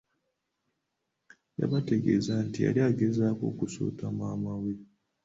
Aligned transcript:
Yabategeeza 1.59 2.33
nti 2.47 2.59
yali 2.65 2.79
agezaako 2.89 3.43
kusuuta 3.59 4.05
maama 4.17 4.53
we. 4.61 4.71